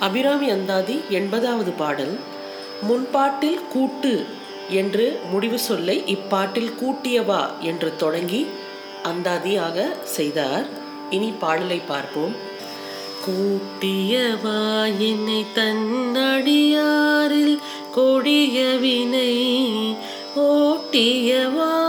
அபிராமி 0.00 0.50
அந்தாதி 0.50 1.00
எண்பதாவது 1.10 1.76
பாடல். 1.76 2.18
முன்பாட்டில் 2.82 3.68
கூட்டு 3.68 4.26
என்று 4.68 5.20
முடிவு 5.30 5.58
சொல்லை 5.58 6.02
இப்பாட்டில் 6.06 6.72
கூட்டியவா 6.82 7.60
என்று 7.60 7.96
தொடங்கி 7.96 8.46
அந்தாதியாக 9.04 9.86
செய்தார். 10.02 10.66
இனி 11.10 11.32
பாடலை 11.40 11.80
பார்ப்போம். 11.86 12.34
கூட்டியவா 13.26 14.88
என்னை 14.98 15.44
தன்னடியாரில் 15.54 17.58
கொடிய 17.94 18.78
வினை 18.80 19.96
ஓட்டியவா 20.36 21.87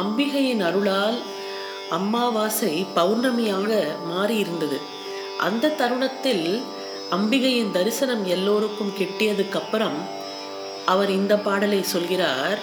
அம்பிகையின் 0.00 0.60
அருளால் 0.60 1.18
அம்மாவாசை 1.90 2.86
பௌர்ணமியாக 2.96 3.70
மாறியிருந்தது. 4.12 4.78
அந்த 5.38 5.68
தருணத்தில் 5.68 6.62
அம்பிகையின் 7.10 7.70
தரிசனம் 7.70 8.24
எல்லோருக்கும் 8.26 8.92
கிட்டியதுக்கு 8.98 9.56
அப்புறம் 9.56 9.98
அவர் 10.86 11.10
இந்த 11.10 11.36
பாடலை 11.36 11.82
சொல்கிறார் 11.82 12.58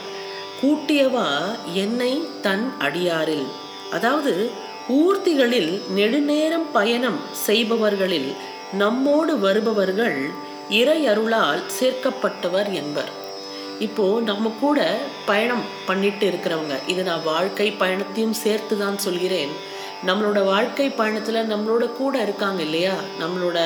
கூட்டியவா 0.61 1.29
என்னை 1.73 2.11
தன் 2.41 2.65
அடியாரில்? 2.79 3.47
அதாவது 3.91 4.51
ஊர்த்திகளில் 4.89 5.73
நெடுநேரம் 5.89 6.67
பயணம் 6.71 7.19
செய்பவர்களில் 7.47 8.31
நம்மோடு 8.73 9.39
வருபவர்கள் 9.39 10.19
இறையருளால் 10.69 11.63
சேர்க்கப்பட்டவர் 11.79 12.71
என்பர். 12.73 13.11
இப்போது 13.87 14.25
நம்ம 14.29 14.51
கூட 14.61 14.79
பயணம் 15.25 15.65
பண்ணிட்டு 15.85 16.25
இருக்கிறவங்க 16.31 16.75
இது 16.87 17.01
நான் 17.03 17.27
வாழ்க்கை 17.33 17.67
பயணத்தையும் 17.81 18.39
சேர்த்து 18.43 18.75
தான் 18.77 19.03
சொல்கிறேன். 19.05 19.53
நம்மளோட 20.07 20.39
வாழ்க்கை 20.45 20.85
பயணத்தில் 20.89 21.49
நம்மளோட 21.51 21.83
கூட 21.97 22.15
இருக்காங்க 22.21 22.61
இல்லையா? 22.61 22.95
நம்மளோட 23.21 23.59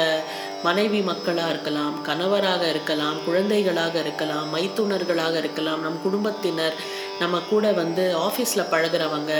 மனைவி 0.63 0.99
மக்களாக 1.01 1.53
இருக்கலாம் 1.53 1.95
கணவராக 2.03 2.63
இருக்கலாம் 2.69 3.17
குழந்தைகளாக 3.25 3.95
இருக்கலாம் 3.99 4.47
மைத்துனர்களாக 4.55 5.35
இருக்கலாம் 5.43 5.81
நம் 5.81 6.03
குடும்பத்தினர் 6.03 6.77
நம்ம 7.19 7.41
கூட 7.49 7.71
வந்து 7.81 8.05
ஆஃபீஸில் 8.27 8.71
பழகிறவங்க 8.71 9.33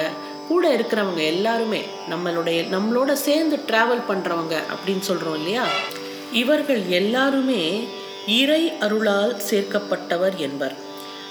கூட 0.48 0.64
இருக்கிறவங்க 0.78 1.22
எல்லாருமே 1.34 1.82
நம்மளுடைய 2.12 2.60
நம்மளோட 2.76 3.14
சேர்ந்து 3.28 3.58
ட்ராவல் 3.70 4.08
பண்ணுறவங்க 4.10 4.56
அப்படின்னு 4.74 5.06
சொல்கிறோம் 5.10 5.38
இல்லையா? 5.42 5.66
இவர்கள் 6.42 6.82
எல்லாருமே 7.02 7.64
இறை 8.28 8.72
அருளால் 8.80 9.36
சேர்க்கப்பட்டவர் 9.50 10.36
என்பர். 10.36 10.76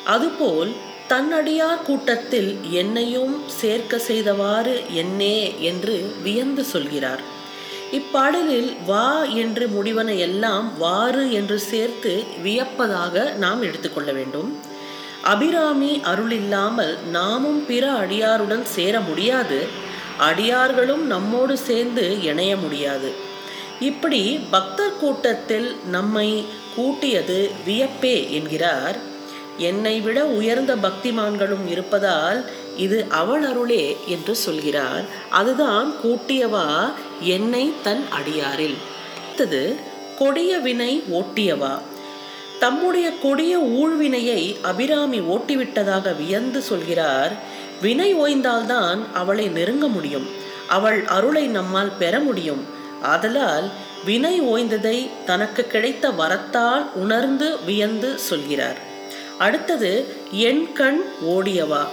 அதுபோல் 0.04 0.72
தன்னடியார் 1.08 1.82
கூட்டத்தில் 1.82 2.58
என்னையும் 2.70 3.42
சேர்க்க 3.46 3.98
செய்தவாறு 3.98 4.82
என்னே 4.92 5.60
என்று 5.60 6.12
வியந்து 6.22 6.64
சொல்கிறார். 6.64 7.20
இப்பாடலில் 7.92 8.76
வா 8.86 9.24
என்று 9.24 9.66
முடிவன 9.66 10.18
எல்லாம் 10.18 10.78
வாறு 10.78 11.32
என்று 11.32 11.58
சேர்த்து 11.58 12.24
வியப்பதாக 12.42 13.32
நாம் 13.38 13.62
எடுத்துக்கொள்ள 13.62 14.12
வேண்டும். 14.12 14.60
அபிராமி 15.22 16.00
அருள் 16.02 16.30
இல்லாமல் 16.30 16.98
நாமும் 17.10 17.66
பிற 17.66 17.92
அடியாருடன் 17.92 18.62
சேர 18.62 19.00
முடியாது. 19.00 19.66
அடியார்களும் 20.18 21.06
நம்மோடு 21.06 21.58
சேர்ந்து 21.58 22.22
இணைய 22.22 22.56
முடியாது. 22.56 23.25
இப்படி 23.80 24.40
பக்தர் 24.50 24.96
கூட்டத்தில் 24.96 25.76
நம்மை 25.90 26.44
கூட்டியது 26.76 27.50
வியப்பே 27.66 28.30
என்கிறார். 28.30 28.96
என்னை 29.58 30.00
விட 30.00 30.26
உயர்ந்த 30.26 30.76
பக்திமான்களும் 30.76 31.70
இருப்பதால் 31.70 32.44
இது 32.76 33.06
அவள் 33.08 33.42
அருளே 33.42 33.96
என்று 34.06 34.36
சொல்கிறார். 34.36 35.04
அதுதான் 35.30 35.92
கூட்டியவா 36.04 36.92
என்னை 37.20 37.72
தன் 37.82 38.04
அடியாரில். 38.10 38.74
அடுத்தது 39.24 39.76
கொடிய 40.18 40.58
வினை 40.58 41.02
ஓட்டியவா? 41.12 41.78
தம்முடைய 42.58 43.18
கொடிய 43.18 43.58
ஊழ்வினையை 43.58 44.56
அபிராமி 44.62 45.18
ஓட்டிவிட்டதாக 45.18 46.16
வியந்து 46.16 46.62
சொல்கிறார். 46.62 47.32
வினை 47.82 48.14
ஓய்ந்தால்தான் 48.14 48.98
அவளை 49.14 49.48
நெருங்க 49.48 49.86
முடியும். 49.86 50.26
அவள் 50.68 51.04
அருளை 51.04 51.46
நம்மால் 51.46 51.96
பெற 51.98 52.20
முடியும். 52.20 52.75
ஆதலால் 53.02 53.70
வினை 54.04 54.40
ஓய்ந்ததை 54.40 55.08
தனக்கு 55.24 55.66
கிடைத்த 55.66 56.10
வரத்தால் 56.10 56.88
உணர்ந்து 56.94 57.64
வியந்து 57.64 58.18
சொல்கிறார். 58.18 58.76
அடுத்தது 59.38 60.14
என் 60.30 60.72
கண் 60.72 61.04
ஓடியவா? 61.26 61.84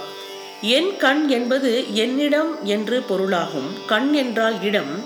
என் 0.60 0.96
கண் 0.96 1.28
என்பது 1.28 1.94
என்னிடம் 1.94 2.64
என்று 2.64 3.02
பொருளாகும். 3.02 3.70
கண் 3.86 4.12
என்றால் 4.12 4.62
இடம். 4.62 5.04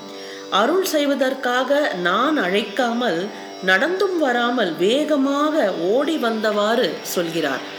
அருள் 0.50 0.84
செய்வதற்காக 0.84 1.94
நான் 2.02 2.38
அழைக்காமல் 2.38 3.26
நடந்தும் 3.64 4.18
வராமல் 4.18 4.76
வேகமாக 4.76 5.72
ஓடி 5.72 6.16
வந்தவாறு 6.16 6.92
சொல்கிறார். 7.02 7.76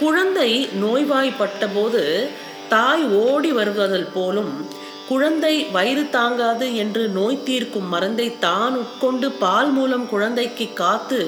குழந்தை 0.00 0.68
நோய்வாய்ப்பட்ட 0.82 1.68
போது 1.74 2.28
தாய் 2.68 3.04
ஓடி 3.04 3.52
வருவதல் 3.52 4.08
போலும் 4.14 4.66
குழந்தை 5.10 5.54
வயிறு 5.74 6.02
தாங்காது 6.10 6.66
என்று 6.76 7.08
நோய் 7.08 7.44
தீர்க்கும் 7.44 7.88
மருந்தை 7.88 8.26
தான் 8.38 8.74
உட்கொண்டு 8.76 9.28
பால் 9.42 9.70
மூலம் 9.70 10.04
குழந்தைக்கு 10.08 10.66
காத்து 10.72 11.18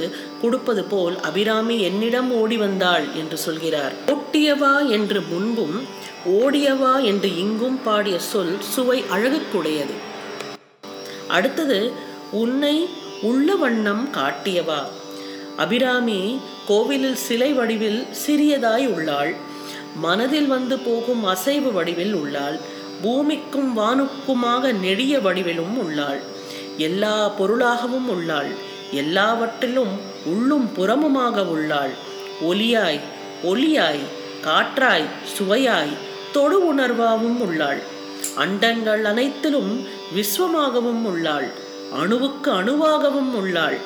கொடுப்பது 0.43 0.83
போல் 0.85 1.17
அபிராமி 1.21 1.77
என்னிடம் 1.81 2.31
ஓடி 2.41 2.57
வந்தாள் 2.57 3.07
என்று 3.21 3.37
சொல்கிறார். 3.39 3.95
ஓட்டியவா 4.07 4.75
என்று 4.89 5.21
முன்பும் 5.31 5.77
ஓடியவா 6.39 6.95
என்று 7.03 7.31
இங்கும் 7.37 7.79
பாடிய 7.83 8.19
சொல் 8.19 8.55
சுவை 8.73 9.05
அழகுக்குடையது. 9.15 9.97
அடுத்தது 11.29 11.81
உன்னை 12.43 12.77
உள்ள 13.23 13.57
வண்ணம் 13.57 14.05
காட்டியவா. 14.19 14.81
அபிராமி 15.57 16.21
கோவிலில் 16.67 17.21
சிலை 17.25 17.51
வடிவில் 17.53 18.07
சிறியதாய் 18.27 18.87
உள்ளாள். 18.87 19.33
மனதில் 19.97 20.47
வந்து 20.47 20.79
போகும் 20.79 21.25
அசைவு 21.25 21.73
வடிவில் 21.73 22.15
உள்ளாள். 22.15 22.59
பூமிக்கும் 23.03 23.71
வானுக்குமாக 23.79 24.73
நெடிய 24.73 25.19
வடிவிலும் 25.19 25.77
உள்ளாள். 25.83 26.21
எல்லா 26.77 27.29
பொருளாகவும் 27.29 28.09
உள்ளாள். 28.09 28.51
எல்லாவற்றிலும் 28.93 29.95
உள்ளும் 30.27 30.69
புறமுமாக 30.77 31.45
உள்ளாள். 31.47 31.95
ஒலியாய் 32.49 33.01
ஒலியாய் 33.45 34.03
காற்றாய் 34.45 35.09
சுவையாய் 35.35 35.93
தொடு 36.33 36.75
உணர்வாகவும் 36.75 37.41
உள்ளாள். 37.41 37.81
அண்டங்கள் 38.39 39.03
அனைத்திலும் 39.03 39.73
விஸ்வமாகவும் 40.17 41.03
உள்ளாள். 41.05 41.49
அணுவுக்கு 42.03 42.51
அணுவாகவும் 42.51 43.35
உள்ளாள். 43.35 43.79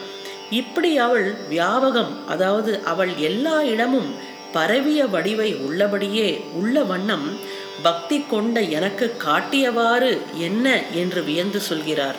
இப்படி 0.50 0.98
அவள் 0.98 1.28
வியாபகம் 1.50 2.12
அதாவது 2.28 2.72
அவள் 2.84 3.12
எல்லா 3.18 3.62
இடமும் 3.62 4.10
பரவிய 4.52 5.06
வடிவை 5.06 5.54
உள்ளபடியே 5.54 6.28
உள்ள 6.54 6.82
வண்ணம் 6.82 7.26
பக்தி 7.82 8.24
கொண்ட 8.30 8.60
எனக்கு 8.60 9.16
காட்டியவாறு 9.24 10.18
என்ன 10.34 10.82
என்று 10.92 11.22
வியந்து 11.22 11.60
சொல்கிறார். 11.60 12.16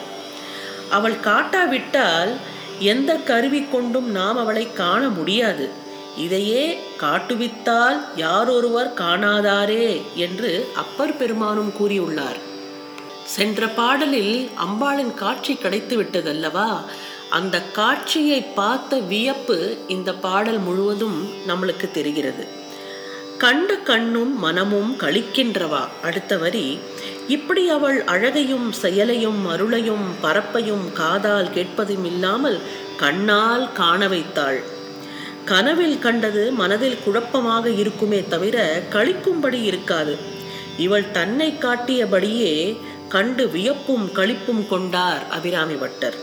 அவள் 0.90 1.14
காட்டாவிட்டால் 1.14 2.34
எந்த 2.78 3.14
கருவி 3.14 3.64
கொண்டும் 3.64 4.10
நாம் 4.10 4.36
அவளை 4.36 4.72
காண 4.72 5.08
முடியாது. 5.08 5.68
இதையே 6.16 6.78
காட்டுவித்தால் 7.00 7.98
யாரொருவர் 8.16 8.94
காணாதாரே 8.94 10.02
என்று 10.14 10.68
அப்பர் 10.76 11.16
பெருமானும் 11.16 11.72
கூறியுள்ளார். 11.80 12.38
சென்ற 13.24 13.66
பாடலில் 13.66 14.50
அம்பாளின் 14.66 15.14
காட்சி 15.14 15.54
கிடைத்து 15.54 16.02
விட்டதல்லவா? 16.02 16.80
அந்த 17.30 17.62
காட்சியை 17.62 18.42
பார்த்த 18.42 18.98
வியப்பு 18.98 19.76
இந்த 19.88 20.12
பாடல் 20.12 20.58
முழுவதும் 20.58 21.28
நம்மளுக்கு 21.48 21.90
தெரிகிறது. 21.90 22.66
கண்ட 23.38 23.76
கண்ணும் 23.76 24.38
மனமும் 24.38 24.96
கழிக்கின்றவா 25.00 25.88
அடுத்த 26.02 26.36
வரி 26.36 26.78
இப்படி 27.28 27.68
அவள் 27.68 28.04
அழகையும் 28.04 28.72
செயலையும் 28.72 29.46
அருளையும் 29.46 30.06
பரப்பையும் 30.20 30.92
காதால் 30.92 31.52
கேட்பதும் 31.52 32.04
இல்லாமல் 32.04 32.58
கண்ணால் 32.96 33.72
காண 33.72 34.08
வைத்தாள். 34.08 34.62
கனவில் 35.44 35.98
கண்டது 35.98 36.52
மனதில் 36.52 36.98
குழப்பமாக 37.04 37.70
இருக்குமே 37.70 38.24
தவிர 38.28 38.82
கழிக்கும்படி 38.92 39.62
இருக்காது. 39.62 40.16
இவள் 40.78 41.10
தன்னை 41.10 41.54
காட்டியபடியே 41.60 42.76
கண்டு 43.08 43.46
வியப்பும் 43.46 44.06
களிப்பும் 44.14 44.68
கொண்டார் 44.68 45.28
அபிராமி 45.28 45.74
பட்டர். 45.74 46.14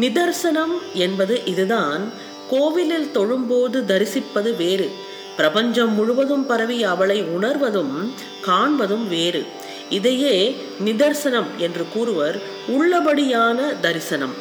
நிதர்சனம் 0.00 0.76
என்பது 0.92 1.42
இதுதான். 1.44 2.12
கோவிலில் 2.50 3.10
தொழும்போது 3.14 3.84
தரிசிப்பது 3.84 4.56
வேறு. 4.56 4.90
பிரபஞ்சம் 5.36 5.94
முழுவதும் 5.94 6.46
பரவி 6.46 6.84
அவளை 6.84 7.22
உணர்வதும் 7.22 8.14
காண்பதும் 8.46 9.08
வேறு. 9.08 9.46
இதையே 9.90 10.56
நிதர்சனம் 10.84 11.50
என்று 11.56 11.86
கூறுவர் 11.92 12.36
உள்ளபடியான 12.68 13.80
தரிசனம். 13.80 14.34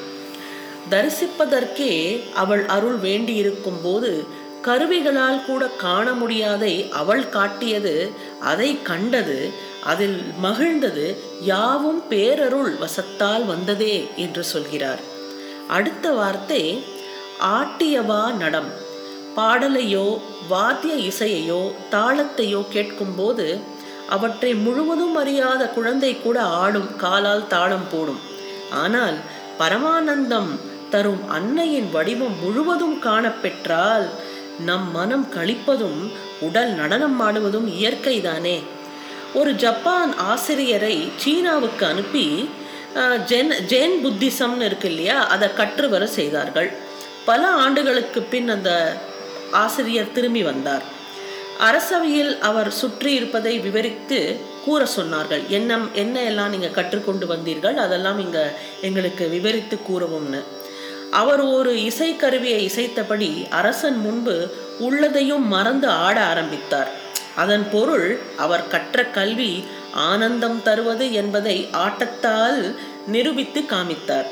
தரிசிப்பதற்கே 0.90 1.94
அவள் 2.34 2.66
அருள் 2.66 2.96
வேண்டியிருக்கும் 2.96 3.82
போது 3.84 4.44
கருவிகளால் 4.62 5.46
கூட 5.46 5.68
காண 5.68 6.12
முடியாதை 6.12 6.90
அவள் 6.90 7.30
காட்டியது 7.30 8.12
அதை 8.42 8.82
கண்டது 8.82 9.52
அதில் 9.84 10.24
மகிழ்ந்தது 10.44 11.16
யாவும் 11.42 12.04
பேரருள் 12.10 12.78
வசத்தால் 12.78 13.46
வந்ததே 13.46 14.08
என்று 14.16 14.44
சொல்கிறார். 14.44 15.00
அடுத்த 15.68 16.12
வார்த்தை 16.12 16.84
ஆட்டியவா 17.42 18.34
நடம். 18.34 18.84
பாடலையோ 19.38 20.08
வாத்திய 20.52 20.94
இசையையோ 21.10 21.62
தாளத்தையோ 21.94 22.62
கேட்கும்போது 22.76 23.48
அவற்றை 24.16 24.52
முழுவதும் 24.66 25.16
அறியாத 25.22 25.62
குழந்தை 25.76 26.12
கூட 26.18 26.38
ஆடும் 26.62 26.90
காலால் 27.04 27.50
தாளம் 27.54 27.88
போடும். 27.92 28.22
ஆனால் 28.84 29.18
பரமானந்தம் 29.60 30.52
தரும் 30.94 31.24
அன்னையின் 31.38 31.90
வடிவம் 31.96 32.38
முழுவதும் 32.44 32.98
காணப்பெற்றால் 33.06 34.06
நம் 34.68 34.88
மனம் 34.92 35.26
கழிப்பதும் 35.36 36.02
உடல் 36.48 36.74
நடனம் 36.80 37.18
ஆடுவதும் 37.28 37.68
இயற்கைதானே. 37.80 38.58
ஒரு 39.40 39.52
ஜப்பான் 39.64 40.12
ஆசிரியரை 40.32 40.96
சீனாவுக்கு 41.24 41.84
அனுப்பி 41.86 42.28
ஜென் 43.30 43.54
ஜென் 43.72 43.96
புத்திசம்னு 44.04 44.68
இருக்கு 44.70 44.90
இல்லையா 44.92 45.18
அதை 45.34 45.48
கற்றுவர 45.54 46.04
செய்தார்கள். 46.18 46.70
பல 47.30 47.42
ஆண்டுகளுக்கு 47.64 48.20
பின் 48.32 48.50
அந்த 48.56 48.72
ஆசிரியர் 49.52 50.12
திரும்பி 50.12 50.44
வந்தார். 50.44 50.84
அரசவையில் 51.60 52.40
அவர் 52.40 52.72
சுற்றி 52.72 53.14
இருப்பதை 53.14 53.60
விவரித்து 53.60 54.40
கூற 54.66 54.88
சொன்னார்கள். 54.98 55.48
என்ன 55.48 55.80
என்ன 55.94 56.22
எல்லாம் 56.22 56.50
நீங்கள் 56.50 56.72
கற்றுக்கொண்டு 56.72 57.28
வந்தீர்கள்? 57.28 57.76
அதெல்லாம் 57.76 58.20
இங்கே 58.20 58.44
எங்களுக்கு 58.82 59.30
விவரித்து 59.30 59.78
கூறவும்னு. 59.90 60.42
அவர் 61.12 61.42
ஒரு 61.42 61.74
இசைக்கருவியை 61.76 62.60
இசைத்தபடி 62.70 63.48
அரசன் 63.50 63.98
முன்பு 63.98 64.56
உள்ளதையும் 64.80 65.46
மறந்து 65.48 65.88
ஆட 65.88 66.22
ஆரம்பித்தார். 66.22 66.92
அதன் 67.36 67.70
பொருள் 67.72 68.20
அவர் 68.38 68.68
கற்ற 68.68 69.04
கல்வி 69.04 69.64
ஆனந்தம் 69.94 70.62
தருவது 70.64 71.14
என்பதை 71.14 71.68
ஆட்டத்தால் 71.72 72.76
நிரூபித்து 73.08 73.62
காமித்தார். 73.62 74.28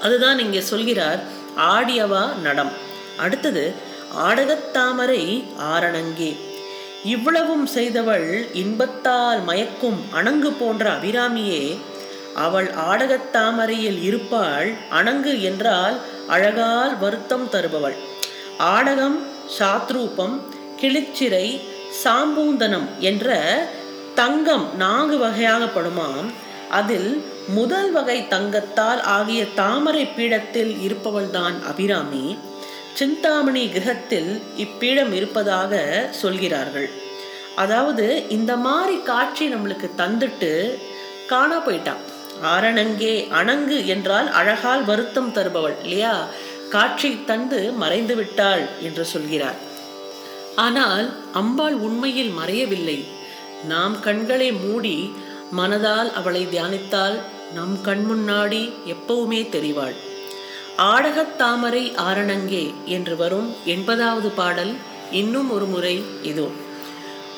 அதுதான் 0.00 0.38
இங்கே 0.38 0.60
சொல்கிறார் 0.60 1.20
ஆடியவா 1.56 2.24
நடம். 2.42 2.72
அடுத்தது 3.18 3.74
ஆடகத்தாமரை 4.16 5.44
ஆரணங்கே. 5.58 6.36
இவ்வளவும் 7.04 7.66
செய்தவள் 7.66 8.46
இன்பத்தால் 8.52 9.44
மயக்கும் 9.44 10.00
அணங்கு 10.14 10.52
போன்ற 10.60 10.90
அபிராமியே. 10.90 11.78
அவள் 12.34 12.70
ஆடகத்தாமரையில் 12.90 14.02
இருப்பாள் 14.02 14.72
அணங்கு 14.90 15.42
என்றால் 15.42 15.96
அழகால் 16.28 16.98
வருத்தம் 16.98 17.48
தருபவள். 17.52 17.96
ஆடகம் 18.58 19.18
சாத்ரூபம் 19.58 20.40
கிளிச்சிறை 20.80 21.60
சாம்பூந்தனம் 22.04 22.98
என்ற 22.98 23.36
தங்கம் 24.14 24.76
நான்கு 24.76 25.16
வகையாகப்படுமாம் 25.16 26.30
அதில் 26.70 27.24
முதல் 27.48 27.92
வகை 27.92 28.28
தங்கத்தால் 28.28 29.02
ஆகிய 29.02 29.46
தாமரை 29.54 30.04
பீடத்தில் 30.04 30.76
இருப்பவள்தான் 30.88 31.62
அபிராமி. 31.66 32.38
சிந்தாமணி 32.94 33.68
கிரகத்தில் 33.68 34.42
இப்பீடம் 34.56 35.12
இருப்பதாக 35.12 35.82
சொல்கிறார்கள். 36.10 36.88
அதாவது 37.56 38.28
இந்த 38.28 38.56
மாதிரி 38.56 38.96
காட்சி 39.02 39.46
நம்மளுக்கு 39.48 39.88
தந்துட்டு 39.96 40.78
காணா 41.26 41.66
போயிட்டான். 41.66 42.02
ஆரணங்கே 42.42 43.14
அணங்கு 43.30 43.86
என்றால் 43.86 44.28
அழகால் 44.32 44.84
வருத்தம் 44.84 45.32
தருபவள் 45.32 45.76
இல்லையா? 45.82 46.26
காட்சி 46.68 47.24
தந்து 47.24 47.72
மறைந்து 47.72 48.14
விட்டாள் 48.14 48.68
என்று 48.80 49.04
சொல்கிறார். 49.04 49.58
ஆனால் 50.56 51.06
அம்பாள் 51.32 51.74
உண்மையில் 51.74 52.32
மறையவில்லை. 52.38 52.98
நாம் 53.64 54.00
கண்களை 54.00 54.52
மூடி 54.52 54.96
மனதால் 55.56 56.12
அவளை 56.12 56.46
தியானித்தால் 56.46 57.16
நம் 57.54 57.80
கண் 57.82 58.04
முன்னாடி 58.10 58.62
எப்பவுமே 58.86 59.40
தெரிவாள். 59.48 59.96
ஆடகத் 60.82 61.36
தாமரை 61.36 61.92
ஆரணங்கே 61.96 62.72
என்று 62.86 63.16
வரும் 63.16 63.54
எண்பதாவது 63.66 64.34
பாடல் 64.34 64.74
இன்னும் 65.12 65.50
ஒரு 65.50 65.64
முறை 65.64 66.02
இதோ. 66.22 66.50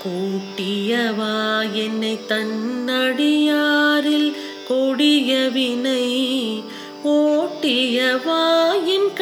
கூட்டியவா 0.05 1.73
என்னை 1.73 2.19
தன்னடியாரில் 2.29 4.37
கொடிய 4.69 5.49
வினை 5.49 6.33
ஓட்டியவா 7.05 8.77
என் 8.87 9.13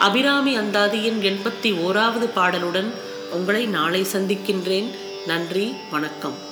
அபிராமி 0.00 0.58
அந்தாதியின் 0.58 1.18
எண்பத்தி 1.20 1.70
ஓராவது 1.86 2.26
பாடலுடன் 2.36 2.90
உங்களை 3.30 3.66
நாளை 3.66 4.06
சந்திக்கின்றேன். 4.12 4.88
நன்றி 5.26 5.74
வணக்கம். 5.90 6.49